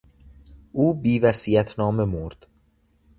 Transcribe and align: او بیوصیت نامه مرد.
او 0.71 0.93
بیوصیت 0.93 1.79
نامه 1.79 2.05
مرد. 2.05 2.47